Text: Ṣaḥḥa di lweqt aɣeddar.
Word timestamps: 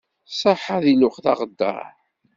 Ṣaḥḥa 0.39 0.77
di 0.83 0.93
lweqt 0.95 1.25
aɣeddar. 1.31 1.87